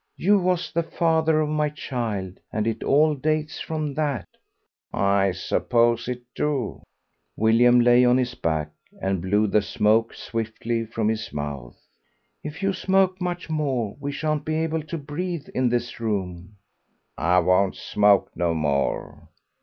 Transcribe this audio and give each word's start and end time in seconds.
You 0.17 0.39
was 0.39 0.71
the 0.71 0.81
father 0.81 1.41
of 1.41 1.49
my 1.49 1.69
child, 1.69 2.39
and 2.51 2.65
it 2.65 2.81
all 2.83 3.13
dates 3.13 3.59
from 3.59 3.93
that." 3.93 4.27
"I 4.91 5.31
suppose 5.31 6.07
it 6.07 6.23
do." 6.33 6.81
William 7.35 7.79
lay 7.79 8.03
on 8.03 8.17
his 8.17 8.33
back, 8.33 8.71
and 8.99 9.21
blew 9.21 9.45
the 9.45 9.61
smoke 9.61 10.15
swiftly 10.15 10.87
from 10.87 11.07
his 11.07 11.31
mouth. 11.31 11.77
"If 12.43 12.63
you 12.63 12.73
smoke 12.73 13.21
much 13.21 13.47
more 13.47 13.95
we 13.99 14.11
shan't 14.11 14.43
be 14.43 14.55
able 14.55 14.81
to 14.81 14.97
breathe 14.97 15.47
in 15.53 15.69
this 15.69 15.99
room." 15.99 16.55
"I 17.15 17.37
won't 17.37 17.75
smoke 17.75 18.31
no 18.35 18.55
more. 18.55 19.29